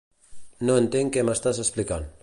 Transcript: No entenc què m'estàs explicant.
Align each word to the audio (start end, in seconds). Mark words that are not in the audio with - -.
No 0.69 0.77
entenc 0.83 1.15
què 1.17 1.27
m'estàs 1.29 1.61
explicant. 1.67 2.13